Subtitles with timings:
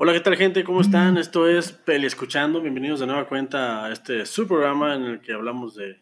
[0.00, 0.62] Hola, ¿qué tal gente?
[0.62, 1.18] ¿Cómo están?
[1.18, 2.60] Esto es Peli Escuchando.
[2.60, 5.98] Bienvenidos de nueva cuenta a este su programa en el que hablamos de,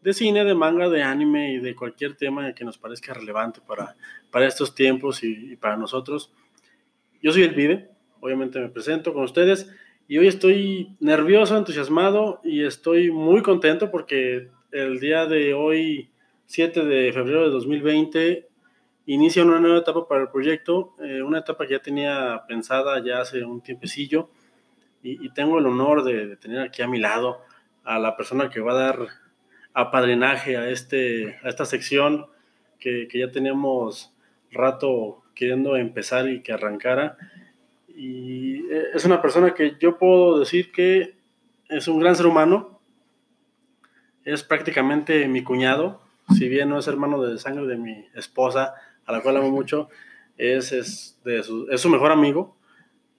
[0.00, 3.94] de cine, de manga, de anime y de cualquier tema que nos parezca relevante para,
[4.30, 6.32] para estos tiempos y, y para nosotros.
[7.22, 7.90] Yo soy el Vive,
[8.20, 9.70] obviamente me presento con ustedes
[10.08, 16.08] y hoy estoy nervioso, entusiasmado y estoy muy contento porque el día de hoy,
[16.46, 18.48] 7 de febrero de 2020,
[19.06, 23.20] inicia una nueva etapa para el proyecto, eh, una etapa que ya tenía pensada ya
[23.20, 24.28] hace un tiempecillo
[25.02, 27.40] y, y tengo el honor de, de, tener aquí a mi lado
[27.84, 29.06] a la persona que va a dar
[29.72, 32.26] apadrinaje a, este, a esta sección
[32.80, 34.12] que, que ya teníamos
[34.50, 37.16] rato queriendo empezar y que arrancara.
[37.88, 41.14] Y eh, es una persona que yo puedo decir que
[41.68, 42.80] es un gran ser humano,
[44.24, 46.00] es prácticamente mi cuñado,
[46.36, 48.74] si bien no es hermano de sangre de mi esposa,
[49.06, 49.88] a la cual amo mucho,
[50.36, 52.56] es, es, de su, es su mejor amigo,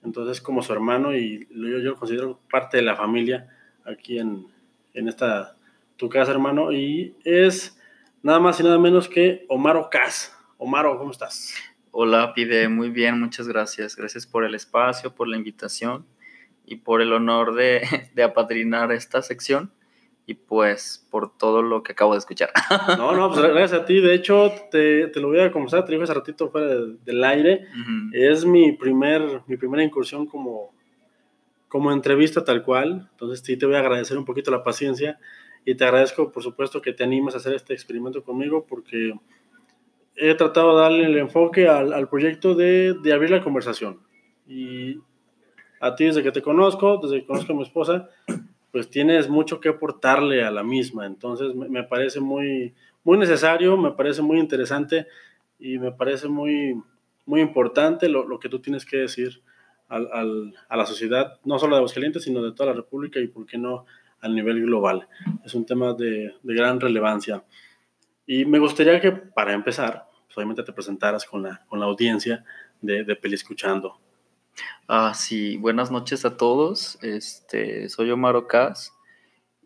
[0.04, 3.48] entonces como su hermano y yo, yo lo considero parte de la familia
[3.84, 4.46] aquí en,
[4.94, 5.56] en esta
[5.96, 7.78] tu casa, hermano, y es
[8.22, 10.34] nada más y nada menos que Omar Cas.
[10.56, 11.54] Omar, ¿cómo estás?
[11.90, 13.96] Hola, Pide, muy bien, muchas gracias.
[13.96, 16.06] Gracias por el espacio, por la invitación
[16.64, 19.72] y por el honor de, de apadrinar esta sección
[20.28, 22.50] y pues por todo lo que acabo de escuchar.
[22.98, 23.98] No, no, pues gracias a ti.
[23.98, 27.24] De hecho, te, te lo voy a confesar, te dijo hace ratito fuera de, del
[27.24, 27.66] aire.
[27.72, 28.10] Uh -huh.
[28.12, 30.74] Es mi, primer, mi primera incursión como,
[31.68, 33.08] como entrevista tal cual.
[33.12, 35.18] Entonces sí te voy a agradecer un poquito la paciencia
[35.64, 39.14] y te agradezco, por supuesto, que te animes a hacer este experimento conmigo porque
[40.14, 44.00] he tratado de darle el enfoque al, al proyecto de, de abrir la conversación.
[44.46, 45.00] Y
[45.80, 48.10] a ti desde que te conozco, desde que conozco a mi esposa,
[48.70, 51.06] pues tienes mucho que aportarle a la misma.
[51.06, 52.74] Entonces me, parece muy,
[53.04, 55.06] muy necesario, me parece muy interesante
[55.58, 56.80] y me parece muy,
[57.26, 59.42] muy importante lo, lo que tú tienes que decir
[59.88, 63.28] al, al, a la sociedad, no solo de Aguascalientes, sino de toda la República y,
[63.28, 63.86] por qué no,
[64.20, 65.08] a nivel global.
[65.44, 67.44] Es un tema de, de gran relevancia.
[68.26, 72.44] Y me gustaría que, para empezar, pues obviamente te presentaras con la, con la audiencia
[72.82, 73.98] de, de Peli Escuchando.
[74.86, 76.98] Ah, sí, buenas noches a todos.
[77.02, 78.92] Este, soy Omar Ocas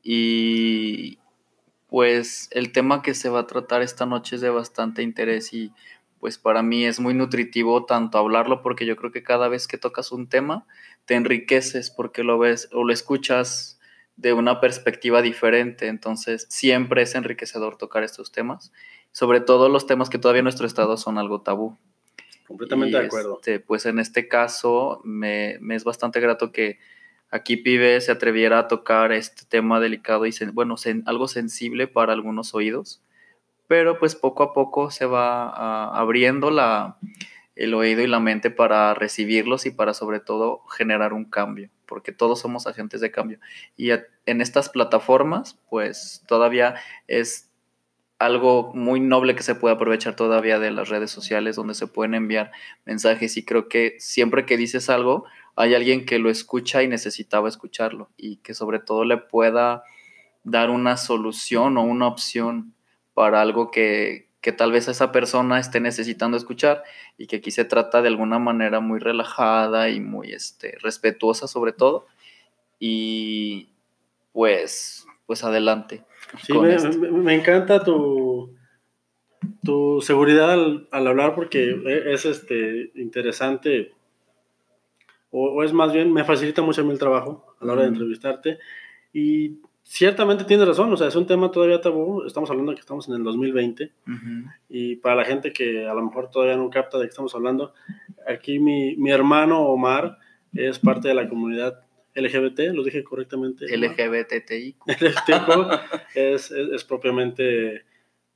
[0.03, 1.19] y
[1.89, 5.73] pues el tema que se va a tratar esta noche es de bastante interés y
[6.21, 9.79] pues para mí es muy nutritivo tanto hablarlo porque yo creo que cada vez que
[9.79, 10.67] tocas un tema
[11.05, 13.81] te enriqueces porque lo ves o lo escuchas
[14.17, 18.73] de una perspectiva diferente, entonces siempre es enriquecedor tocar estos temas,
[19.13, 21.79] sobre todo los temas que todavía en nuestro estado son algo tabú.
[22.53, 23.37] Completamente y de acuerdo.
[23.37, 26.79] Este, pues en este caso me, me, es bastante grato que
[27.31, 31.89] aquí Pibe se atreviera a tocar este tema delicado y sen, bueno, sen, algo sensible
[31.89, 33.03] para algunos oídos,
[33.69, 36.99] pero pues poco a poco se va a, abriendo la,
[37.57, 42.13] el oído y la mente para recibirlos y para sobre todo generar un cambio, porque
[42.13, 43.41] todos somos agentes de cambio.
[43.79, 46.75] Y a, en estas plataformas pues todavía
[47.09, 47.49] es
[48.25, 52.15] algo muy noble que se puede aprovechar todavía de las redes sociales donde se pueden
[52.15, 52.53] enviar
[52.85, 55.25] mensajes y creo que siempre que dices algo
[55.57, 59.83] hay alguien que lo escucha y necesitaba escucharlo y que sobre todo le pueda
[60.45, 62.75] dar una solución o una opción
[63.15, 66.83] para algo que, que tal vez esa persona esté necesitando escuchar
[67.19, 71.73] y que aquí se trata de alguna manera muy relajada y muy este, respetuosa sobre
[71.73, 72.07] todo
[72.79, 73.69] y
[74.33, 76.05] pues pues adelante.
[76.41, 78.55] Sí, me, encanta tu,
[79.63, 81.77] tu seguridad al, al, hablar porque
[82.07, 83.93] es este, interesante
[85.31, 87.83] o, o, es más bien, me facilita mucho a mí el trabajo a la hora
[87.83, 88.59] de entrevistarte
[89.13, 92.81] y ciertamente tienes razón, o sea, es un tema todavía tabú, estamos hablando de que
[92.81, 94.55] estamos en el 2020 uh -huh.
[94.69, 97.75] y para la gente que a lo mejor todavía no capta de qué estamos hablando,
[98.27, 100.19] aquí mi, mi hermano Omar
[100.55, 101.81] es parte de la comunidad
[102.15, 103.67] LGBT, lo dije correctamente.
[103.77, 104.77] LGBTI.
[106.15, 107.85] es, es, es, propiamente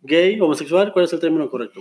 [0.02, 1.80] gay, homosexual, ¿cuál es el término correcto?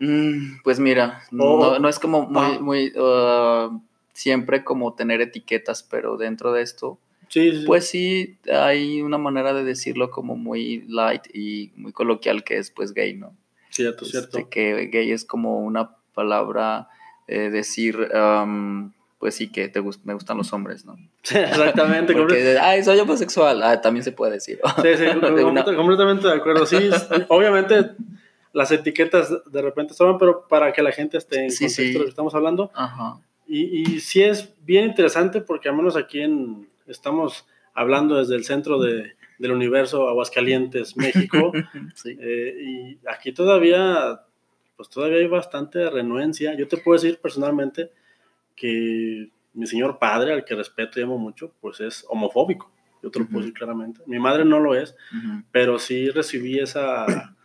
[0.00, 1.34] Mm, pues mira, oh,
[1.72, 2.58] no, no, es como muy, ah.
[2.60, 3.80] muy uh,
[4.12, 6.98] siempre como tener etiquetas, pero dentro de esto,
[7.28, 12.42] sí, sí, pues sí, hay una manera de decirlo como muy light y muy coloquial
[12.42, 13.36] que es pues gay, ¿no?
[13.70, 14.48] Cierto, este, cierto.
[14.50, 16.88] Que gay es como una palabra,
[17.28, 17.96] eh, decir...
[18.14, 20.96] Um, pues sí que te gust me gustan los hombres, ¿no?
[21.22, 22.14] Exactamente.
[22.14, 24.60] Porque, ay, soy homosexual, ah, también se puede decir.
[24.82, 25.64] Sí, sí, de una...
[25.64, 26.66] completamente de acuerdo.
[26.66, 26.90] Sí,
[27.28, 27.92] obviamente
[28.52, 31.92] las etiquetas de repente son, pero para que la gente esté en sí, contexto sí.
[31.92, 32.70] de lo que estamos hablando.
[32.74, 33.20] Ajá.
[33.46, 38.44] Y, y sí es bien interesante porque al menos aquí en, estamos hablando desde el
[38.44, 41.52] centro de, del universo Aguascalientes, México.
[41.94, 42.16] sí.
[42.20, 44.22] eh, y aquí todavía,
[44.76, 46.54] pues todavía hay bastante renuencia.
[46.54, 47.90] Yo te puedo decir personalmente
[48.54, 52.70] que mi señor padre, al que respeto y amo mucho, pues es homofóbico.
[53.02, 54.00] Yo te lo puedo decir claramente.
[54.06, 54.96] Mi madre no lo es,
[55.52, 57.36] pero sí recibí esa,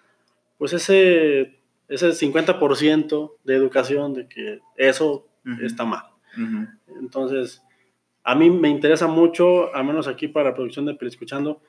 [0.57, 5.27] pues ese, ese 50% de educación de que eso
[5.61, 6.05] está mal.
[7.01, 7.61] Entonces,
[8.23, 11.61] a mí me interesa mucho, al menos aquí para la producción de Escuchando,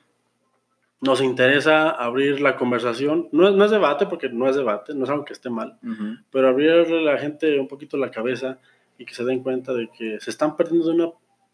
[1.01, 3.27] nos interesa abrir la conversación.
[3.31, 5.79] No no es, debate, porque no es debate, no es algo que esté mal,
[6.31, 8.59] pero abrirle a la gente un poquito la cabeza
[9.01, 11.09] y que se den cuenta de que se están perdiendo de una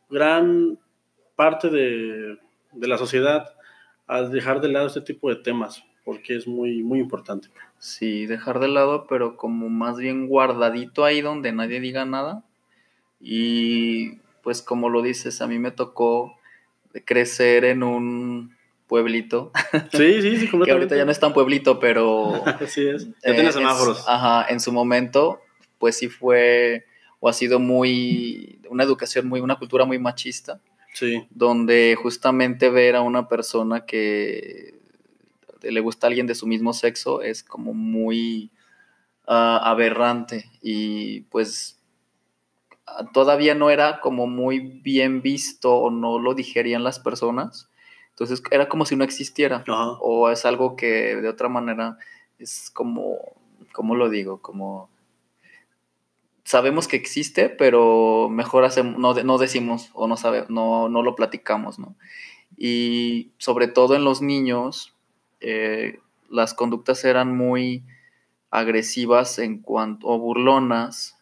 [0.09, 0.77] gran
[1.37, 2.37] parte de,
[2.73, 3.55] de la sociedad
[4.05, 7.47] al dejar de lado este tipo de temas, porque es muy, muy importante.
[7.79, 12.43] Sí, dejar de lado, pero como más bien guardadito ahí donde nadie diga nada.
[13.21, 16.37] Y pues como lo dices, a mí me tocó
[17.05, 18.57] crecer en un
[18.87, 19.51] pueblito.
[19.91, 22.45] Sí, sí, sí, que ahorita ya no es tan pueblito, pero...
[22.61, 24.03] Así es, ya tiene eh, semáforos.
[24.05, 25.39] ajá, en su momento,
[25.77, 26.85] pues sí fue,
[27.19, 30.59] o ha sido muy, una educación muy, una cultura muy machista.
[30.93, 31.27] Sí.
[31.29, 34.79] Donde justamente ver a una persona que
[35.61, 38.51] le gusta a alguien de su mismo sexo es como muy
[39.27, 41.79] ah, aberrante y pues
[43.13, 47.69] todavía no era como muy bien visto o no lo digerían las personas
[48.17, 49.63] entonces era como si no existiera.
[50.01, 51.99] O es algo que de otra manera
[52.39, 53.19] es como,
[53.73, 54.41] ¿cómo lo digo?
[54.41, 54.89] Como
[56.47, 61.97] sabemos que existe, pero mejor hacemos, no, no decimos o no, no, lo platicamos, ¿no?
[62.55, 64.95] Y sobre todo en los niños,
[65.41, 65.99] eh,
[66.29, 67.83] las conductas eran muy
[68.49, 71.17] agresivas en cuanto, o burlonas,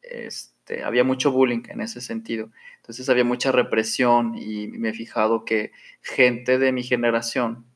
[0.00, 2.50] este, había mucho bullying en ese sentido.
[2.76, 7.66] Entonces había mucha represión y me he fijado que gente de mi generación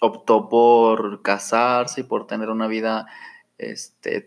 [0.00, 3.06] optó por casarse y por tener una vida
[3.56, 4.20] este,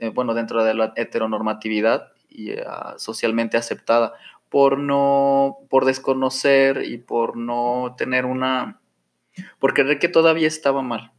[0.00, 4.14] eh, bueno, dentro de la heteronormatividad y ah, socialmente aceptada,
[4.48, 8.80] por no, por desconocer y por no tener una,
[9.58, 11.12] por creer que todavía estaba mal.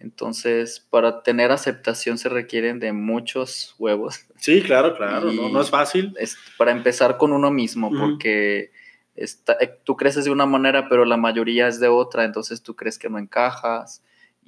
[0.00, 4.26] Entonces, para tener aceptación se requieren de muchos huevos.
[4.36, 6.12] Sí, claro, claro, no, es fácil.
[6.18, 8.72] Es para empezar con uno mismo, porque
[9.14, 12.74] está, eh, tú creces de una manera, pero la mayoría es de otra, entonces tú
[12.74, 14.02] crees que no encajas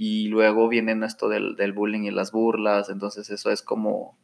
[0.05, 4.19] y luego vienen esto del, del bullying y las burlas, entonces eso es como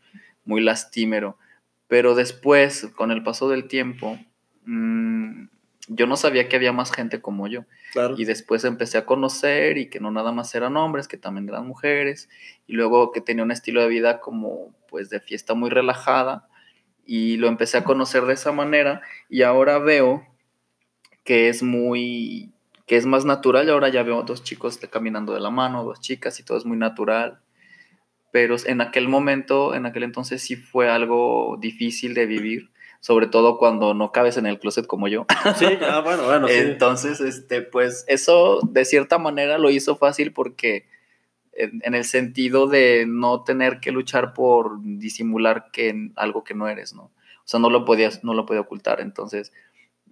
[0.45, 1.39] muy lastimero.
[1.87, 4.19] Pero después, con el paso del tiempo,
[4.65, 5.45] mmm,
[5.87, 7.65] yo no sabía que había más gente como yo.
[8.17, 11.69] Y después empecé a conocer y que no nada más eran hombres, que también eran
[11.69, 12.29] mujeres.
[12.67, 16.49] Y luego que tenía un estilo de vida como pues de fiesta muy relajada.
[17.07, 19.01] Y lo empecé a conocer de esa manera.
[19.29, 20.27] Y ahora veo
[21.23, 22.53] que es muy,
[22.88, 23.69] que es más natural.
[23.69, 26.64] Y ahora ya veo dos chicos caminando de la mano, dos chicas y todo es
[26.64, 27.38] muy natural.
[28.32, 32.70] Pero en aquel momento, en aquel entonces sí fue algo difícil de vivir
[33.00, 35.26] sobre todo cuando no cabes en el closet como yo.
[35.56, 36.49] Sí, ah, bueno, bueno.
[36.49, 40.87] Entonces, este, pues eso de cierta manera lo hizo fácil porque
[41.52, 46.94] en, el sentido de no tener que luchar por disimular que algo que no eres,
[46.94, 47.05] ¿no?
[47.05, 49.00] O sea, no lo podías, no lo podía ocultar.
[49.00, 49.52] Entonces,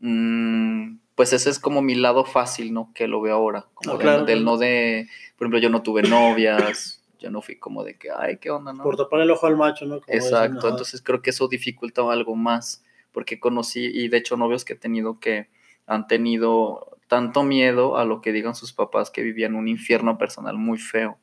[0.01, 2.93] mm, pues ese es como mi lado fácil, ¿no?
[2.95, 3.67] Que lo veo ahora.
[3.75, 7.83] Como ah, del, no de, por ejemplo, yo no tuve novias, yo no fui como
[7.83, 8.85] de que, ay, qué onda, ¿no?
[8.85, 9.97] Por tapar el ojo al macho, ¿no?
[10.07, 14.75] Exacto, entonces creo que eso dificulta algo más, porque conocí, y de hecho novios que
[14.75, 15.49] he tenido que
[15.87, 20.59] han tenido tanto miedo a lo que digan sus papás que vivían un infierno personal
[20.59, 21.19] muy feo.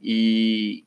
[0.00, 0.86] Y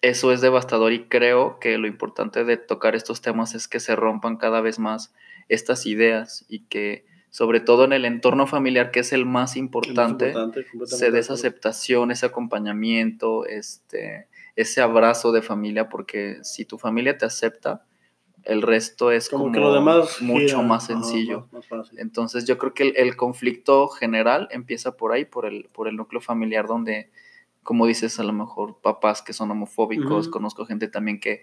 [0.00, 3.96] eso es devastador y creo que lo importante de tocar estos temas es que se
[3.96, 5.12] rompan cada vez más
[5.48, 10.34] estas ideas y que sobre todo en el entorno familiar, que es el más importante,
[10.84, 17.16] se dé esa aceptación, ese acompañamiento, este, ese abrazo de familia, porque si tu familia
[17.16, 17.84] te acepta,
[18.44, 21.48] el resto es como, que lo demás mucho más sencillo.
[21.96, 26.20] Entonces yo creo que el, conflicto general empieza por ahí, por el, por el núcleo
[26.20, 27.10] familiar, donde,
[27.62, 31.42] como dices, a lo mejor papás que son homofóbicos, conozco gente también que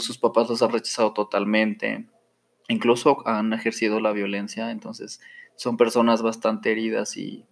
[0.00, 2.08] sus papás los han rechazado totalmente
[2.68, 5.20] incluso han ejercido la violencia, entonces
[5.56, 7.44] son personas bastante heridas y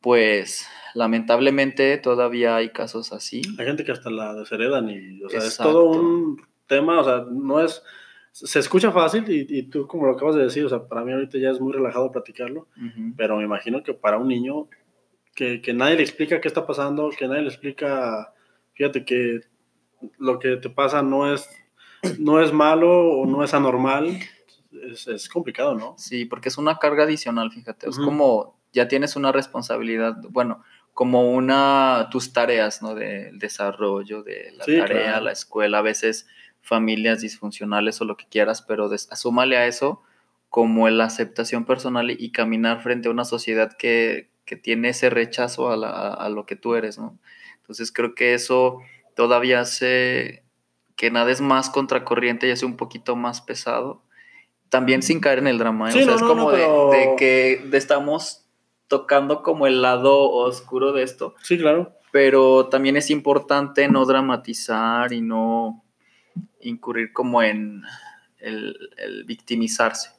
[0.00, 3.42] pues lamentablemente todavía hay casos así.
[3.58, 7.24] Hay gente que hasta la desheredan y, o sea, es todo un tema, o sea,
[7.30, 7.82] no es,
[8.32, 11.38] se escucha fácil y, tú como lo acabas de decir, o sea, para mí ahorita
[11.38, 12.68] ya es muy relajado platicarlo,
[13.16, 14.68] pero me imagino que para un niño
[15.34, 18.32] que, que nadie le explica qué está pasando, que nadie le explica,
[18.74, 19.40] fíjate que
[20.18, 21.48] lo que te pasa no es
[22.18, 24.18] no es malo o no es anormal,
[25.06, 25.94] es, complicado, ¿no?
[25.98, 27.88] Sí, porque es una carga adicional, fíjate.
[27.88, 32.94] Es como ya tienes una responsabilidad, bueno, como una, tus tareas, ¿no?
[32.94, 36.26] Del desarrollo, de la tarea, la escuela, a veces
[36.60, 40.02] familias disfuncionales o lo que quieras, pero asúmale a eso
[40.48, 44.32] como la aceptación personal y caminar frente a una sociedad que,
[44.62, 47.18] tiene ese rechazo a, lo que tú eres, ¿no?
[47.56, 48.78] Entonces creo que eso
[49.16, 50.43] todavía hace
[50.96, 54.02] que nada es más contracorriente y hace un poquito más pesado.
[54.68, 56.02] También sin caer en el drama, ¿eh?
[56.02, 58.46] o sea, es como de, que estamos
[58.88, 61.34] tocando como el lado oscuro de esto.
[61.42, 61.92] Sí, claro.
[62.12, 65.84] Pero también es importante no dramatizar y no
[66.60, 67.82] incurrir como en
[68.38, 70.14] el victimizarse.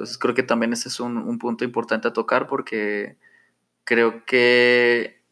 [0.00, 3.18] Entonces creo que también ese es un, punto importante a tocar porque
[3.84, 5.22] creo que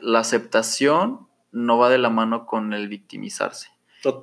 [0.00, 3.68] la aceptación no va de la mano con el victimizarse.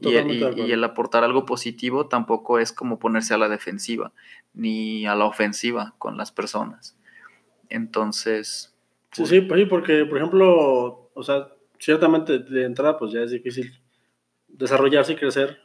[0.02, 4.14] Y, el aportar algo positivo tampoco es como ponerse a la defensiva
[4.54, 6.98] ni a la ofensiva con las personas.
[7.70, 8.74] Entonces...
[9.12, 13.72] Sí, sí, pues porque, por ejemplo, o sea, ciertamente de entrada pues ya es difícil
[14.48, 15.60] desarrollarse y crecer.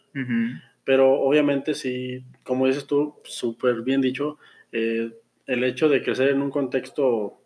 [0.84, 4.38] Pero obviamente si, como dices tú, súper bien dicho,
[4.72, 5.12] eh,
[5.46, 7.40] el hecho de crecer en un contexto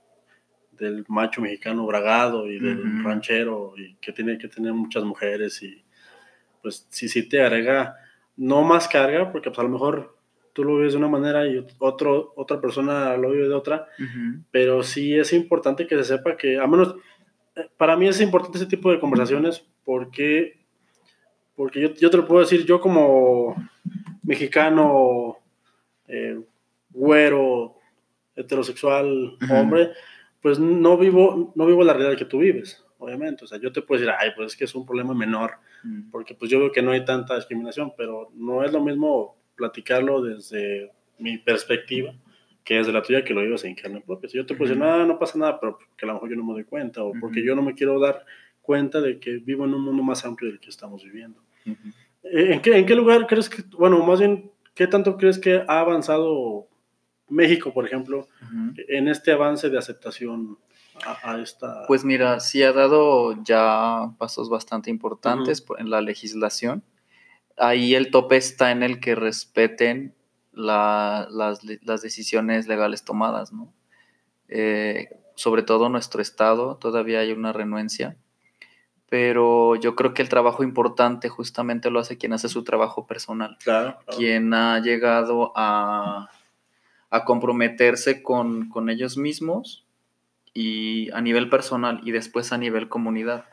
[0.73, 5.84] del macho mexicano bragado y del ranchero y que tiene que tener muchas mujeres y
[6.65, 7.97] pues sí, sí te agrega
[8.37, 10.17] no más carga porque pues a lo mejor
[10.55, 13.87] tú lo vives de una manera y otro, otra persona lo vive de otra,
[14.51, 16.97] pero sí es importante que se sepa que, a menos,
[17.55, 20.65] eh, para mí es importante ese tipo de conversaciones porque
[21.55, 23.55] porque yo, yo te lo puedo decir, yo como
[24.23, 25.37] mexicano,
[26.09, 26.41] eh,
[26.91, 27.77] güero,
[28.35, 29.91] heterosexual, hombre,
[30.41, 33.45] pues no vivo, no vivo la realidad que tú vives, obviamente.
[33.45, 36.11] O sea, yo te puedo decir, ay, pues es que es un problema menor, mm.
[36.11, 40.23] porque pues yo veo que no hay tanta discriminación, pero no es lo mismo platicarlo
[40.23, 42.15] desde mi perspectiva
[42.65, 44.29] que desde la tuya que lo vivas en carne propia.
[44.29, 46.37] Si yo te puedo decir, no, no pasa nada, pero que a lo mejor yo
[46.37, 48.25] no me doy cuenta, o porque yo no me quiero dar
[48.63, 51.41] cuenta de que vivo en un mundo más amplio del que estamos viviendo.
[52.23, 55.81] ¿En, qué, ¿En qué lugar crees que, bueno, más bien, qué tanto crees que ha
[55.81, 56.67] avanzado
[57.29, 58.29] México, por ejemplo,
[58.89, 60.59] en este avance de aceptación
[61.05, 61.87] a, esta...
[61.87, 66.85] Pues mira, sí ha dado ya pasos bastante importantes en la legislación.
[67.57, 70.15] Ahí el tope está en el que respeten
[70.53, 73.73] las, las, decisiones legales tomadas, ¿no?
[74.49, 78.17] Eh, sobre todo nuestro estado, todavía hay una renuencia
[79.15, 83.57] pero yo creo que el trabajo importante justamente lo hace quien hace su trabajo personal.
[83.63, 83.97] Claro.
[84.17, 86.31] Quien ha llegado a,
[87.11, 89.84] a comprometerse con, con, ellos mismos
[90.55, 93.47] y a nivel personal y después a nivel comunidad.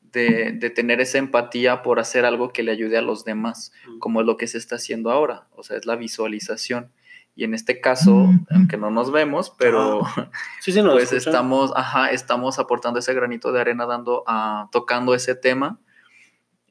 [0.00, 4.22] De, de, tener esa empatía por hacer algo que le ayude a los demás, como
[4.22, 6.90] es lo que se está haciendo ahora, o sea, es la visualización.
[7.36, 10.00] Y en este caso, aunque no nos vemos, pero
[10.62, 15.78] sí, pues estamos, ajá, estamos aportando ese granito de arena dando a, tocando ese tema.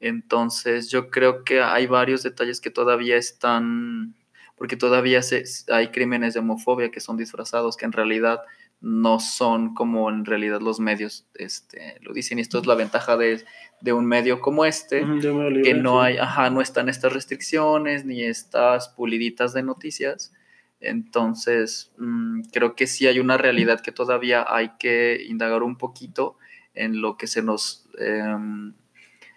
[0.00, 4.16] Entonces, yo creo que hay varios detalles que todavía están,
[4.56, 8.40] porque todavía se, hay crímenes de homofobia que son disfrazados, que en realidad
[8.88, 12.38] no son como en realidad los medios este, lo dicen.
[12.38, 13.44] Y esto es la ventaja de,
[13.80, 15.04] de un medio como este,
[15.64, 20.32] que no hay, ajá, no están estas restricciones ni estas puliditas de noticias
[20.80, 26.36] entonces, mm, creo que sí hay una realidad que todavía hay que indagar un poquito
[26.74, 27.88] en lo que se nos...
[27.98, 28.74] Em,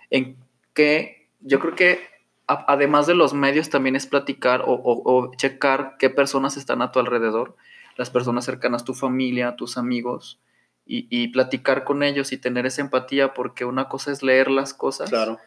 [0.09, 0.35] en
[0.73, 1.99] que yo creo que
[2.47, 7.55] además de los medios también es platicar o, checar qué personas están a tu alrededor,
[7.99, 10.39] las personas cercanas, tu familia, tus amigos,
[10.85, 15.09] y, platicar con ellos y tener esa empatía, porque una cosa es leer las cosas,
[15.09, 15.37] claro,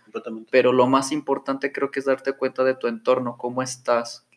[0.51, 4.29] pero lo más importante creo que es darte cuenta de tu entorno, cómo estás,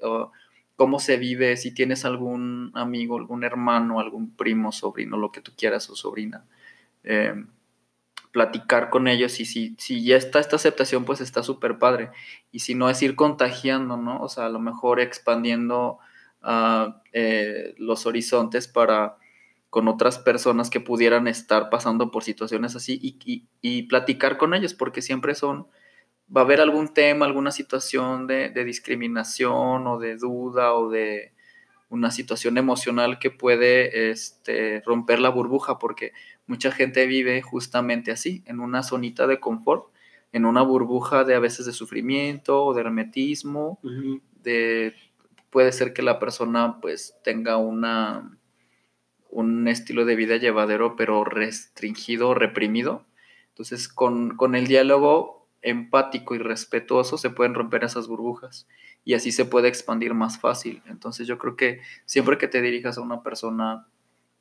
[0.77, 5.51] cómo se vive, si tienes algún amigo, algún hermano, algún primo, sobrino, lo que tú
[5.55, 6.45] quieras o sobrina.
[7.03, 7.49] Em,
[8.31, 12.09] platicar con ellos y si, si ya está esta aceptación, pues está súper padre.
[12.51, 14.21] Y si no, es ir contagiando, ¿no?
[14.21, 15.99] O sea, a lo mejor expandiendo
[17.13, 19.17] eh, los horizontes para
[19.69, 24.73] con otras personas que pudieran estar pasando por situaciones así y, y platicar con ellos,
[24.73, 25.67] porque siempre son
[26.35, 31.33] va a haber algún tema, alguna situación de, discriminación o de duda o de
[31.89, 36.13] una situación emocional que puede este, romper la burbuja, porque
[36.47, 39.91] mucha gente vive justamente así, en una zonita de confort,
[40.31, 43.79] en una burbuja de a veces de sufrimiento o de hermetismo,
[44.41, 44.93] de
[45.55, 48.37] puede ser que la persona pues tenga una
[49.29, 53.05] un estilo de vida llevadero pero restringido, reprimido.
[53.51, 58.67] Entonces, con, con el diálogo empático y respetuoso, se pueden romper esas burbujas
[59.05, 60.81] y así se puede expandir más fácil.
[60.87, 63.87] Entonces yo creo que siempre que te dirijas a una persona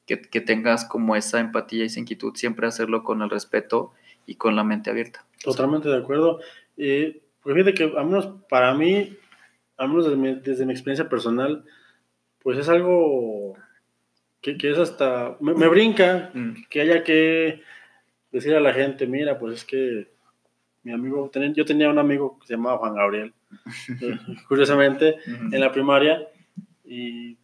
[0.06, 3.92] que, tengas como esa empatía y esa inquietud, siempre hacerlo con el respeto
[4.26, 5.24] y con la mente abierta.
[5.44, 6.40] Totalmente de acuerdo.
[6.74, 9.16] Porque fíjate que, al menos para mí,
[9.76, 11.64] al menos desde mi, desde mi experiencia personal,
[12.42, 13.56] pues es algo
[14.40, 15.36] que, que es hasta.
[15.40, 16.64] Me, me brinca Mm.
[16.68, 17.62] que haya que
[18.30, 20.08] decir a la gente: mira, pues es que
[20.82, 21.30] mi amigo.
[21.54, 23.32] yo tenía un amigo que se llamaba Juan Gabriel,
[24.48, 26.28] curiosamente, en la primaria,
[26.84, 27.36] y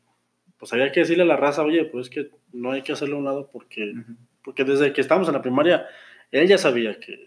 [0.59, 3.17] pues había que decirle a la raza: oye, pues es que no hay que hacerlo
[3.17, 3.95] a un lado porque
[4.43, 5.87] porque desde que estábamos en la primaria,
[6.31, 7.27] él ya sabía que,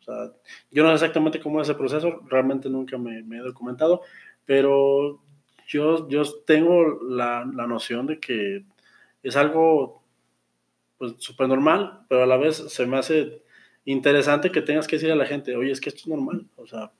[0.00, 0.32] o sea,
[0.70, 4.02] yo no sé exactamente cómo es ese proceso, realmente nunca me, me he documentado,
[4.50, 5.20] pero
[5.68, 8.64] yo, yo tengo la, la noción de que
[9.22, 10.02] es algo,
[10.98, 13.44] pues, súper normal, pero a la vez se me hace
[13.84, 16.66] interesante que tengas que decir a la gente, oye, es que esto es normal, o
[16.66, 16.90] sea,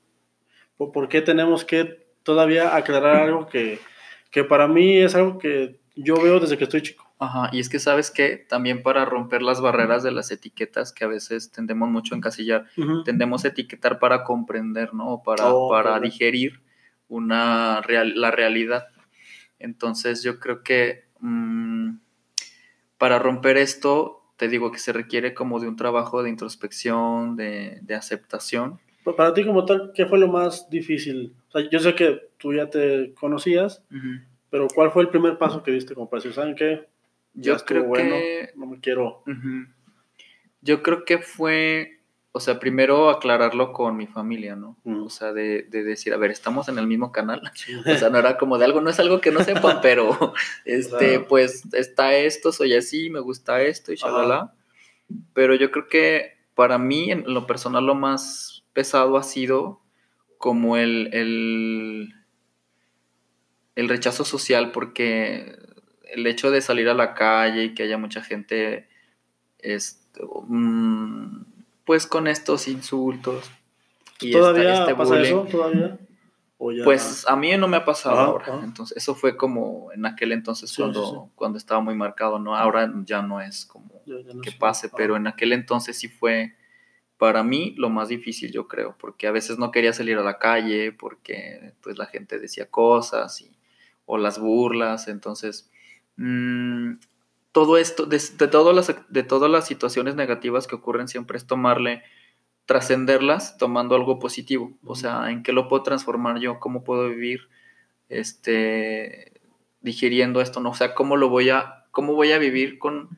[0.76, 3.80] ¿por, por qué tenemos que todavía aclarar algo que,
[4.30, 7.12] que para mí es algo que yo veo desde que estoy chico?
[7.19, 11.02] Ajá, y es que sabes que también para romper las barreras de las etiquetas que
[11.02, 12.66] a veces tendemos mucho a encasillar,
[13.04, 15.21] tendemos a etiquetar para comprender, ¿no?
[15.25, 16.04] Para, Oh, para claro.
[16.04, 16.61] digerir
[17.11, 18.87] una real, la realidad.
[19.59, 21.97] Entonces yo creo que mm,
[22.97, 27.79] para romper esto, te digo que se requiere como de un trabajo de introspección, de,
[27.83, 28.81] de aceptación.
[29.05, 31.35] Pa- Para ti como tal, ¿qué fue lo más difícil?
[31.49, 33.83] O sea, yo sé que tú ya te conocías,
[34.50, 36.88] pero ¿cuál fue el primer paso que diste como para decir, ¿saben qué?
[37.35, 39.23] Ya Yo creo bueno, que no me quiero...
[40.62, 42.00] Yo creo que fue,
[42.33, 44.77] o sea, primero aclararlo con mi familia, ¿no?
[44.85, 45.03] Mm.
[45.03, 47.43] O sea, de, de decir, a ver, estamos en el mismo canal.
[47.87, 50.35] O sea, no era como de algo, no es algo que no sepan, pero
[50.65, 51.29] este, Claro.
[51.29, 54.55] pues está esto, soy así, me gusta esto y shalala.
[55.35, 59.81] Pero yo creo que para mí, en lo personal, lo más pesado ha sido
[60.39, 62.15] como el, el,
[63.75, 65.57] el rechazo social, porque
[66.13, 68.89] el hecho de salir a la calle y que haya mucha gente,
[69.59, 70.21] este,
[71.85, 73.51] pues con estos insultos.
[74.23, 75.25] y ¿Todavía esta- este pasa bullying.
[75.27, 75.47] eso?
[75.51, 75.99] ¿Todavía?
[76.59, 78.45] ¿O ya- Pues a mí no me ha pasado Ajá, ahora.
[78.54, 78.65] ajá.
[78.65, 81.33] Entonces, eso fue como en aquel entonces Sí, cuando, sí, sí.
[81.35, 82.54] cuando estaba muy marcado, ¿no?
[82.54, 84.95] Ahora ya no es como ya- ya no que pase, Ah.
[84.95, 86.54] pero en aquel entonces sí fue
[87.17, 90.39] para mí lo más difícil, yo creo, porque a veces no quería salir a la
[90.39, 93.50] calle porque pues la gente decía cosas y,
[94.04, 95.71] o las burlas, entonces
[96.17, 96.93] mm,
[97.52, 101.47] todo esto, de, de todas las, de todas las situaciones negativas que ocurren siempre es
[101.47, 102.02] tomarle,
[102.67, 107.49] trascenderlas tomando algo positivo, o sea, en qué lo puedo transformar yo, cómo puedo vivir
[108.08, 109.41] este
[109.80, 113.08] digiriendo esto, no, o sea, cómo lo voy a cómo voy a vivir con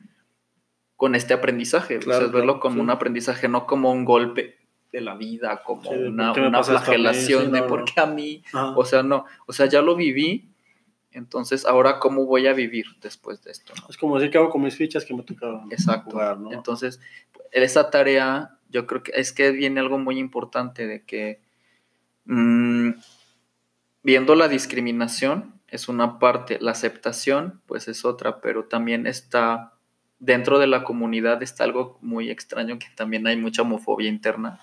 [0.95, 2.81] con este aprendizaje, Claro, o sea, verlo como sí.
[2.81, 4.57] un aprendizaje, no como un golpe
[4.91, 8.73] de la vida, como Sí, una, una mí, flagelación de por qué a mí, Ajá.
[8.77, 10.52] o sea, no, o sea, ya lo viví,
[11.13, 13.87] entonces ahora cómo voy a vivir después de esto, ¿no?
[13.89, 16.11] es como decir que hago con mis fichas que me tocaron Exacto.
[16.11, 16.51] jugar, ¿no?
[16.51, 16.99] Entonces,
[17.51, 21.41] esa tarea, yo creo que es que viene algo muy importante de que
[22.25, 22.91] mm,
[24.03, 29.73] viendo la discriminación es una parte, la aceptación pues es otra, pero también está
[30.19, 34.61] dentro de la comunidad está algo muy extraño que también hay mucha homofobia interna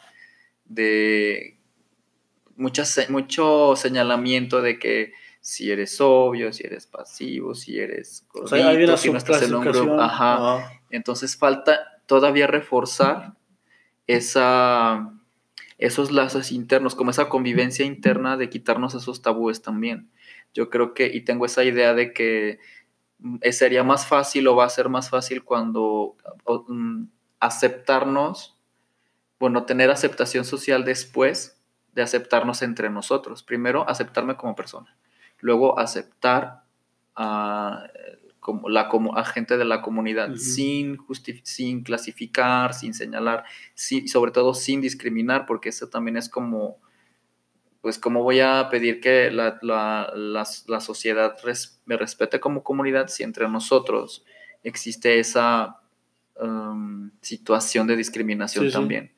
[0.65, 1.59] de
[2.57, 8.59] mucha mucho señalamiento de que si eres obvio, si eres pasivo, si eres o sea,
[8.59, 13.35] hay gordito, una si no estás en un grupo, ajá, entonces falta todavía reforzar
[14.07, 15.13] esa,
[15.79, 20.11] esos lazos internos, como esa convivencia interna de quitarnos esos tabúes también.
[20.53, 22.59] Yo creo que, y tengo esa idea de que
[23.21, 26.17] mm, eh, sería más fácil o va a ser más fácil cuando
[26.69, 27.05] mm,
[27.39, 28.59] aceptarnos,
[29.39, 33.43] bueno, tener aceptación social después de aceptarnos entre nosotros.
[33.43, 34.97] Primero, aceptarme como persona.
[35.41, 36.63] Luego, aceptar
[37.17, 37.87] a,
[38.41, 44.09] como la, como, a gente de la comunidad sin, justi- sin clasificar, sin señalar, sí,
[44.09, 46.79] sobre todo sin discriminar, porque eso también es como,
[47.83, 52.63] pues, ¿cómo voy a pedir que la, la, la, la sociedad res- me respete como
[52.63, 54.25] comunidad si entre nosotros
[54.63, 55.81] existe esa
[56.41, 58.77] um, situación de discriminación Sí, sí.
[58.77, 59.13] también?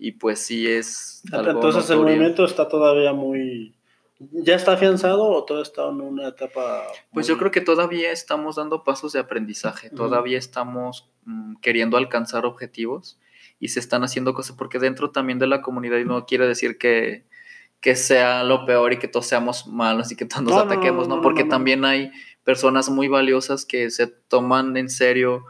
[0.00, 3.74] Y pues sí es algo Entonces el movimiento está todavía muy...
[4.18, 6.82] ¿Ya está afianzado o todavía está en una etapa...
[7.12, 12.44] Pues yo creo que todavía estamos dando pasos de aprendizaje, todavía estamos mm, queriendo alcanzar
[12.44, 13.20] objetivos
[13.60, 16.78] y se están haciendo cosas, porque dentro también de la comunidad y no quiere decir
[16.78, 17.26] que,
[17.80, 20.64] que sea lo peor y que todos seamos malos y que todos nos No, no,
[20.64, 21.16] no, ataquemos, no, ¿no?
[21.16, 22.10] no, Porque también hay
[22.42, 25.44] personas muy valiosas que se toman en serio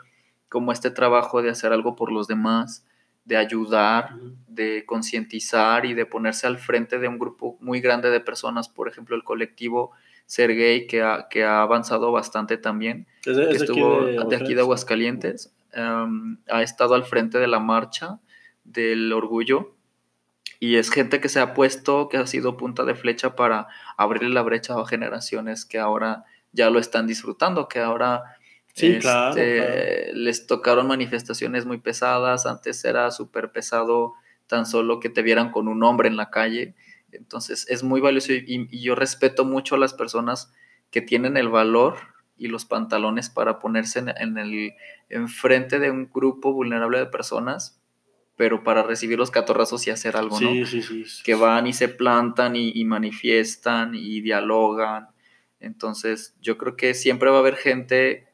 [0.49, 2.85] como este trabajo de hacer algo por los demás,
[3.29, 8.21] de ayudar, de concientizar y de ponerse al frente de un grupo muy grande de
[8.21, 9.93] personas, por ejemplo, el colectivo
[10.25, 14.05] Ser Gay, que ha, que ha avanzado bastante también, Es que es de aquí estuvo
[14.07, 18.19] de de aquí de Aguascalientes, um, ha estado al frente de la marcha
[18.65, 19.75] del orgullo
[20.59, 24.31] Y es gente que se ha puesto, que ha sido punta de flecha para abrirle
[24.31, 28.38] la brecha a generaciones que ahora ya lo están disfrutando, que ahora
[28.79, 34.15] Sí, claro, este, les tocaron manifestaciones muy pesadas, antes era súper pesado
[34.47, 36.75] tan solo que te vieran con un hombre en la calle,
[37.13, 40.53] entonces es muy valioso y, y yo respeto mucho a las personas
[40.91, 41.97] que tienen el valor
[42.37, 44.73] y los pantalones para ponerse en, en el
[45.09, 47.79] enfrente de un grupo vulnerable de personas
[48.39, 50.53] pero para recibir los catorrazos y hacer algo, ¿no?
[50.53, 51.23] Sí, sí, sí, sí.
[51.25, 55.09] Que van y se plantan y, y manifiestan y dialogan.
[55.59, 58.28] Entonces, yo creo que siempre va a haber gente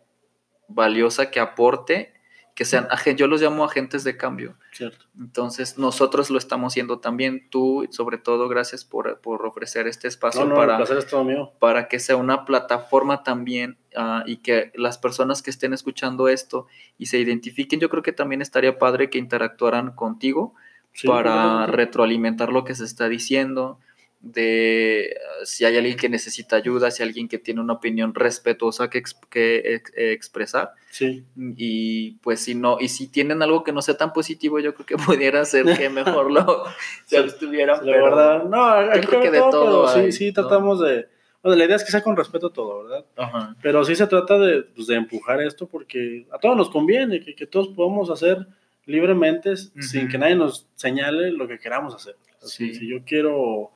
[0.68, 2.12] valiosa que aporte,
[2.54, 4.56] que sean, yo los llamo agentes de cambio.
[4.72, 5.06] Cierto.
[5.18, 7.48] Entonces, nosotros lo estamos haciendo también.
[7.50, 11.06] Tú, sobre todo, gracias por, por ofrecer este espacio No, no, para, el placer es
[11.08, 11.52] todo mío.
[11.58, 16.66] para que sea una plataforma también ah, y que las personas que estén escuchando esto
[16.96, 20.54] y se identifiquen, yo creo que también estaría padre que interactuaran contigo
[20.94, 23.80] Sí, para retroalimentar lo que se está diciendo,
[24.26, 28.14] de eh, si hay alguien que necesita ayuda, si hay alguien que tiene una opinión
[28.14, 30.70] respetuosa que, que ex- eh, expresar.
[30.90, 31.24] Sí.
[31.56, 34.86] Y pues si no, y si tienen algo que no sea tan positivo, yo creo
[34.86, 36.64] que pudiera ser que mejor lo
[37.06, 37.84] se abstuvieran.
[37.84, 40.34] La pero- verdad, no, creo que de todo hay, sí, sí ¿no?
[40.42, 41.06] tratamos de...
[41.42, 43.04] Bueno, la idea es que sea con respeto todo, ¿verdad?
[43.16, 43.54] Ajá.
[43.62, 47.34] Pero sí se trata de, pues, de empujar esto porque a todos nos conviene, que,
[47.34, 48.46] que todos podamos hacer
[48.86, 52.16] libremente sin que nadie nos señale lo que queramos hacer.
[52.40, 52.72] O sea, Sí.
[52.74, 53.72] Si, si yo quiero,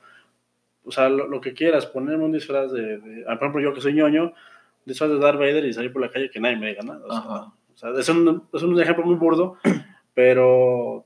[0.89, 3.73] o sea, lo, lo que quieras, ponerme un disfraz de, de- ah, por ejemplo, yo
[3.73, 4.33] que soy ñoño,
[4.85, 6.99] disfraz de Darth Vader y salir por la calle que nadie me diga nada.
[7.05, 7.53] O sea, Ajá.
[7.73, 9.57] o sea, es, un, es un ejemplo muy burdo,
[10.13, 11.05] pero,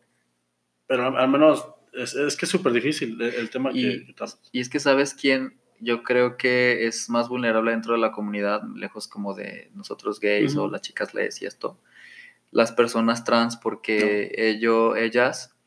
[0.87, 4.25] pero al menos es, es que es súper difícil el, el tema Y- que, que.
[4.51, 8.61] Y es que sabes quién yo creo que es más vulnerable dentro de la comunidad,
[8.75, 10.63] lejos como de nosotros gays Ujú.
[10.65, 11.77] o las chicas les y esto,
[12.51, 15.57] las personas trans, porque ello, ellas,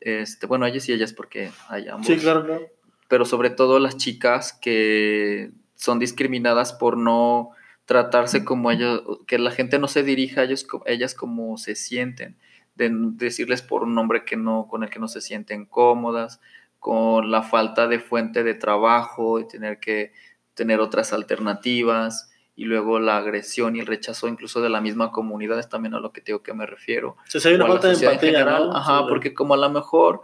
[0.00, 2.66] este, bueno, ellos y ellas porque hay ambos, Sí, claro, claro.
[3.08, 7.50] Pero sobre todo las chicas que son discriminadas por no
[7.86, 12.36] tratarse como ellos, que la gente no se dirija a ellos, ellas como se sienten,
[12.74, 16.40] de decirles por un nombre que no, con el que no se sienten cómodas,
[16.78, 20.12] con la falta de fuente de trabajo, de tener que
[20.54, 25.60] tener otras alternativas, y luego la agresión y el rechazo incluso de la misma comunidad
[25.60, 27.68] es también a lo que te digo que me refiero Sí, sí, hay una o
[27.68, 28.76] falta de sociedad en empatía, general, ¿no?
[28.76, 30.22] Ajá, porque como a lo mejor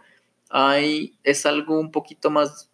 [0.51, 2.73] hay, es algo un poquito más,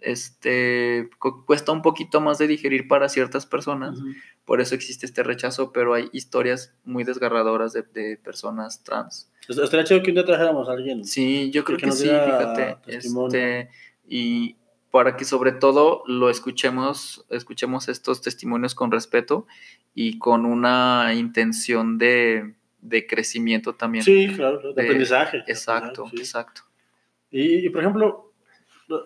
[0.00, 3.98] este, cu- cuesta un poquito más de digerir para ciertas personas,
[4.44, 9.30] por eso existe este rechazo, pero hay historias muy desgarradoras de, de personas trans.
[9.48, 11.04] Est- Estaría chido que un día trajéramos a alguien.
[11.04, 13.68] Sí, yo creo que sí, fíjate, este,
[14.08, 14.56] y
[14.90, 19.46] para que sobre todo lo escuchemos, escuchemos estos testimonios con respeto
[19.94, 24.02] y con una intención de, de crecimiento también.
[24.04, 25.38] Sí, claro, claro, de De- aprendizaje.
[25.46, 26.16] Exacto, Sí.
[26.18, 26.62] exacto.
[27.30, 28.29] Y, y, por ejemplo,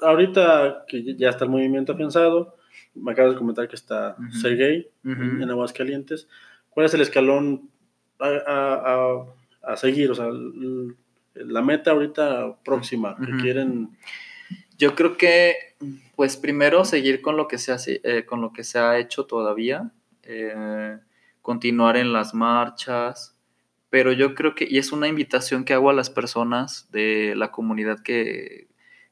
[0.03, 2.57] ahorita que ya está el movimiento afianzado,
[2.95, 4.33] me acabas de comentar que está Ujú.
[4.33, 5.43] ser gay Ujú.
[5.43, 6.29] en Aguascalientes.
[6.71, 7.69] ¿Cuál es el escalón
[8.19, 8.95] a, a-
[9.65, 10.11] a- a seguir?
[10.11, 10.29] O sea,
[11.35, 13.91] la meta ahorita próxima que quieren.
[14.79, 15.55] Yo creo que,
[16.17, 19.25] pues primero seguir con lo que se, hace, eh, con lo que se ha hecho
[19.27, 19.91] todavía,
[20.25, 20.99] eh,
[21.43, 23.37] continuar en las marchas,
[23.91, 27.51] pero yo creo que, y es una invitación que hago a las personas de la
[27.53, 28.67] comunidad que,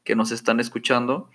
[0.04, 1.30] que nos están escuchando,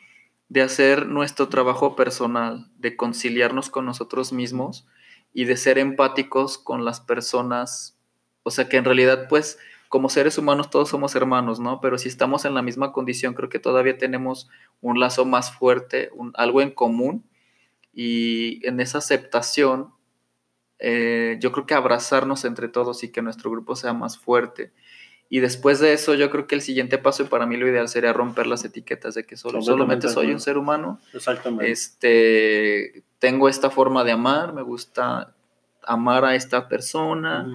[0.50, 4.88] de hacer nuestro trabajo personal, de conciliarnos con nosotros mismos
[5.34, 7.98] y de ser empáticos con las personas,
[8.44, 11.80] o sea que en realidad pues como seres humanos todos somos hermanos, ¿no?
[11.82, 14.50] Pero si estamos en la misma condición, creo que todavía tenemos
[14.82, 17.24] un lazo más fuerte, un- algo en común,
[17.94, 19.94] y en esa aceptación,
[20.80, 24.74] eh, yo creo que abrazarnos entre todos y que nuestro grupo sea más fuerte.
[25.30, 27.90] Y después de eso, yo creo que el siguiente paso, y para mí lo ideal
[27.90, 31.70] sería romper las etiquetas de que solo, solamente soy un ser humano, Exactamente.
[31.72, 35.34] este, tengo esta forma de amar, me gusta
[35.84, 37.48] amar a esta persona,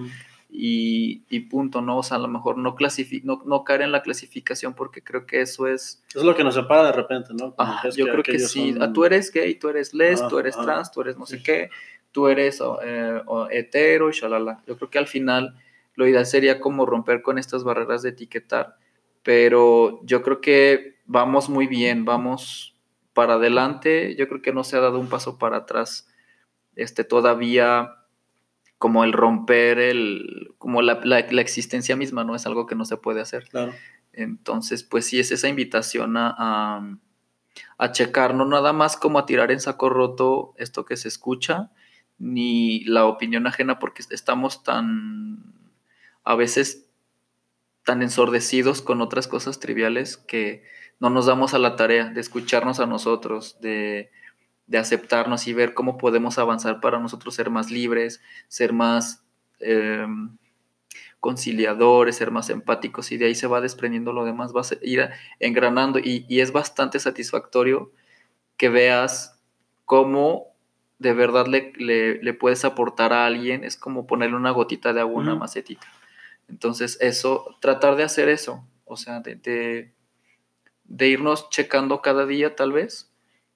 [0.55, 1.97] y, y punto, ¿no?
[1.97, 2.75] O sea, a lo mejor no,
[3.23, 6.03] no, no caer en la clasificación porque creo que eso es...
[6.13, 7.55] Es lo que nos separa de repente, ¿no?
[7.57, 8.71] Ah, que yo creo que sí.
[8.73, 11.17] son- Ah, tú eres gay, tú eres les, Ah, tú eres ah, trans, tú eres
[11.17, 11.43] no sé sí.
[11.43, 11.69] qué,
[12.11, 14.61] tú eres eh, hetero, y shalala.
[14.67, 15.55] Yo creo que al final
[15.95, 18.77] lo ideal sería como romper con estas barreras de etiquetar,
[19.23, 22.75] pero yo creo que vamos muy bien, vamos
[23.13, 26.07] para adelante, yo creo que no se ha dado un paso para atrás
[26.75, 27.95] este, todavía
[28.77, 32.35] como el romper el, como la, la, la existencia misma, ¿no?
[32.35, 33.47] Es algo que no se puede hacer.
[33.49, 33.73] Claro.
[34.11, 36.97] Entonces, pues sí, es esa invitación a, a,
[37.77, 41.71] a checar, no nada más como a tirar en saco roto esto que se escucha,
[42.17, 45.52] ni la opinión ajena, porque estamos tan,
[46.23, 46.85] a veces
[47.83, 50.63] tan ensordecidos con otras cosas triviales que
[50.99, 54.09] no nos damos a la tarea de escucharnos a nosotros, de,
[54.73, 59.23] aceptarnos y ver cómo podemos avanzar para nosotros ser más libres, ser más
[59.59, 60.37] em,
[61.19, 65.09] conciliadores, ser más empáticos y de ahí se va desprendiendo lo demás, vas a ir
[65.39, 67.91] engranando y, y es bastante satisfactorio
[68.57, 69.39] que veas
[69.85, 70.53] cómo
[70.99, 75.21] de verdad le, le, puedes aportar a alguien, es como ponerle una gotita de agua,
[75.21, 75.85] una macetita.
[76.47, 79.93] Entonces, eso, tratar de hacer eso, o sea, de,
[80.85, 83.11] de, irnos checando cada día tal vez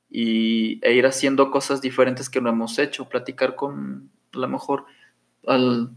[0.10, 4.86] y, e ir haciendo cosas diferentes que no hemos hecho, platicar con, a lo mejor,
[5.46, 5.92] al,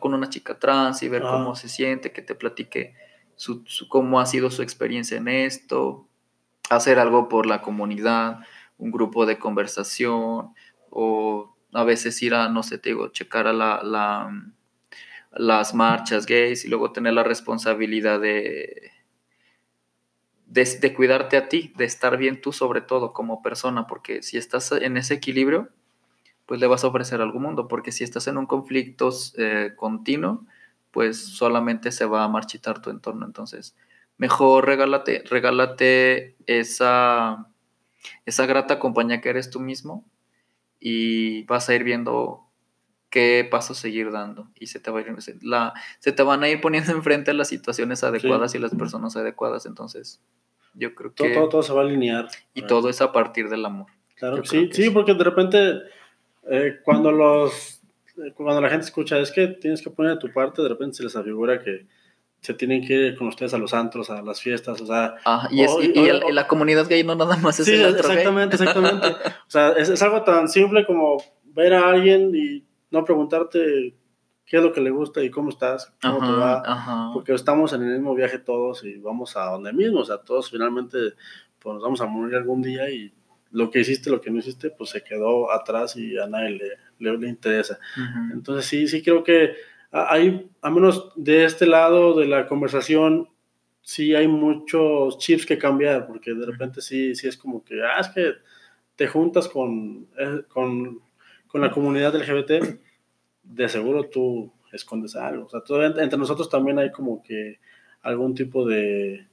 [0.00, 2.94] con una chica trans y ver cómo se siente, que te platique
[3.36, 6.08] su, cómo ha sido su experiencia en esto,
[6.70, 8.40] hacer algo por la comunidad,
[8.78, 10.54] un grupo de conversación,
[10.90, 14.30] o a veces ir a, no sé, te digo, checar a la, la,
[15.30, 18.90] las marchas gays y luego tener la responsabilidad de,
[20.46, 24.72] de, cuidarte a ti, de estar bien tú sobre todo como persona, porque si estás
[24.72, 25.68] en ese equilibrio,
[26.46, 30.46] pues le vas a ofrecer algún mundo, porque si estás en un conflicto eh, continuo,
[30.90, 33.26] pues solamente se va a marchitar tu entorno.
[33.26, 33.76] Entonces,
[34.16, 37.46] mejor regálate, regálate esa,
[38.24, 40.04] esa grata compañía que eres tú mismo
[40.80, 42.47] y vas a ir viendo
[43.10, 45.08] qué pasos seguir dando y se te, va a ir,
[45.42, 49.66] la, se te van a ir poniendo enfrente las situaciones adecuadas y las personas adecuadas.
[49.66, 50.20] Entonces,
[50.74, 51.34] yo creo que...
[51.34, 52.28] Todo, todo, se va a alinear.
[52.54, 53.86] Y todo es a partir del amor.
[54.16, 55.74] Claro, sí, sí, porque de repente
[56.50, 57.74] eh, cuando los...
[58.34, 61.04] Cuando la gente escucha, es que tienes que poner de tu parte, de repente se
[61.04, 61.86] les afigura que,
[62.40, 65.16] se tienen que ir con ustedes a los antros, a las fiestas, o sea...
[65.24, 65.64] Ah, y,
[66.32, 69.08] la comunidad gay no nada más es sí, exactamente, exactamente.
[69.08, 73.94] o sea, es, algo tan simple como ver a alguien y no preguntarte
[74.46, 77.82] qué es lo que le gusta y cómo estás, cómo te va, porque estamos en
[77.82, 80.98] el mismo viaje todos y vamos a donde mismo, o sea, todos finalmente
[81.58, 83.12] pues nos vamos a morir algún día y
[83.50, 87.16] lo que hiciste, lo que no hiciste, pues se quedó atrás y a nadie le,
[87.16, 87.78] le, interesa.
[88.32, 89.54] Entonces sí, sí creo que
[89.90, 93.28] hay, a menos de este lado de la conversación,
[93.82, 98.00] sí hay muchos chips que cambiar, porque de repente sí, sí es como que, ah,
[98.00, 98.34] es que
[98.96, 101.00] te juntas con, eh, con,
[101.48, 102.78] con la comunidad LGBT,
[103.42, 105.46] de seguro tú escondes algo.
[105.46, 107.58] O sea, todavía entre nosotros también hay como que
[108.02, 109.26] algún tipo de,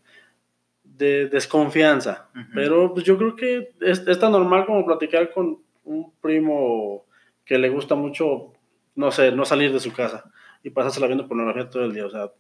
[0.84, 2.30] de desconfianza.
[2.54, 7.06] Pero pues, yo creo que es, es, tan normal como platicar con un primo
[7.44, 8.54] que le gusta mucho,
[8.96, 10.32] no sé, no salir de su casa
[10.64, 12.06] y pasársela viendo pornografía todo el día.
[12.08, 12.32] O sea,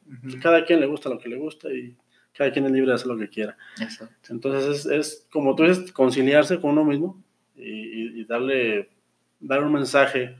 [0.42, 1.96] cada quien le gusta lo que le gusta y
[2.34, 3.56] cada quien es libre de hacer lo que quiera.
[3.80, 4.34] Exacto.
[4.34, 7.24] Entonces es, es, como tú dices, conciliarse con uno mismo
[7.56, 8.90] y, y, darle
[9.39, 10.38] dar un mensaje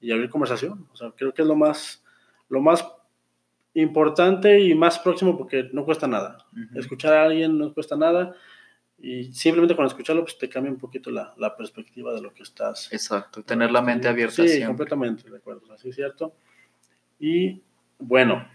[0.00, 0.88] y abrir conversación.
[0.92, 2.04] O sea, creo que es lo más,
[2.48, 2.86] lo más
[3.74, 6.38] importante y más próximo porque no cuesta nada.
[6.74, 8.34] Escuchar a alguien no cuesta nada
[9.00, 12.42] y simplemente con escucharlo pues te cambia un poquito la, la perspectiva de lo que
[12.42, 12.92] estás.
[12.92, 14.46] Exacto, tener la mente abierta.
[14.46, 16.34] Sí, completamente, de acuerdo, así es cierto.
[17.20, 17.62] Y
[17.98, 18.48] bueno,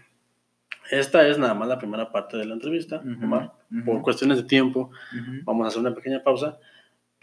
[0.90, 3.02] esta es nada más la primera parte de la entrevista,
[3.84, 4.90] Por cuestiones de tiempo,
[5.44, 6.58] vamos a hacer una pequeña pausa.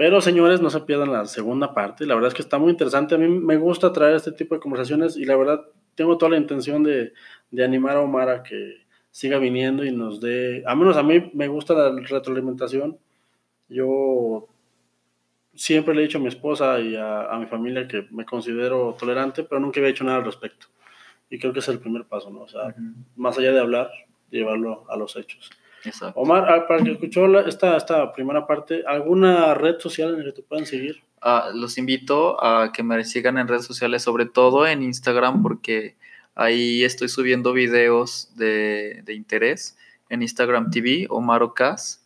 [0.02, 2.08] Pero señores, no se pierdan la segunda parte.
[2.08, 3.14] La verdad es que está muy interesante.
[3.14, 5.62] A mí me gusta traer este tipo de conversaciones y la verdad
[5.94, 7.14] tengo toda la intención de,
[7.52, 8.78] de animar a Omar a que
[9.12, 12.98] siga viniendo y nos dé, a menos a mí me gusta la retroalimentación.
[13.70, 14.48] Yo
[15.54, 18.96] siempre le he dicho a mi esposa y a, a mi familia que me considero
[18.98, 20.66] tolerante, pero nunca había hecho nada al respecto.
[21.30, 22.42] Y creo que es el primer paso, ¿no?
[22.42, 22.74] O sea,
[23.16, 23.92] más allá de hablar,
[24.32, 25.52] llevarlo a los hechos.
[25.84, 26.20] Exacto.
[26.20, 30.26] Omar, ah, para el que escuchó esta, esta primera parte, ¿alguna red social en la
[30.26, 31.02] que te puedan seguir?
[31.22, 35.96] Ah, los invito a que me sigan en redes sociales, sobre todo en Instagram, porque
[36.36, 39.78] ahí estoy subiendo videos de, de interés
[40.10, 42.06] en Instagram TV, Omar Ocas,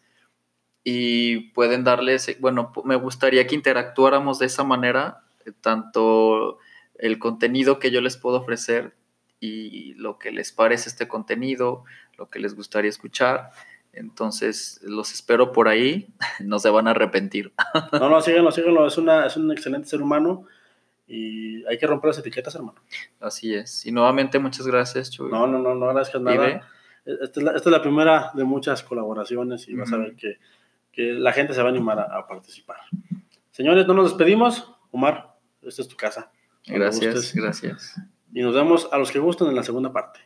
[0.84, 5.24] y pueden darles, bueno, me gustaría que interactuáramos de esa manera,
[5.62, 6.60] tanto
[7.00, 8.94] el contenido que yo les puedo ofrecer
[9.40, 11.84] y lo que les parece este contenido,
[12.18, 13.52] lo que les gustaría escuchar.
[13.94, 17.54] Entonces, los espero por ahí, no se van a arrepentir.
[17.94, 20.46] No, no, síganlo, síganlo, es, una, es un excelente ser humano
[21.08, 22.80] y hay que romper las etiquetas, hermano.
[23.20, 23.86] Así es.
[23.86, 25.30] Y nuevamente, muchas gracias, Chuy.
[25.30, 26.68] No, no, no, no gracias nada.
[27.06, 30.40] Esta es, la, esta es, la, primera de muchas colaboraciones y vas a ver que,
[30.92, 32.78] que, la gente se va a animar a, participar.
[33.52, 34.74] Señores, no nos despedimos.
[34.92, 36.32] Omar, esta es tu casa.
[36.66, 38.02] Gracias, gracias.
[38.34, 40.20] Y nos vemos a los que gustan en la segunda parte.